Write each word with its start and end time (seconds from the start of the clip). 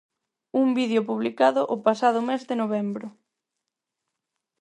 Un 0.61 0.67
vídeo 0.79 1.01
publicado 1.09 1.61
o 1.75 1.77
pasado 1.87 2.19
mes 2.29 2.41
de 2.49 2.55
novembro. 2.61 3.07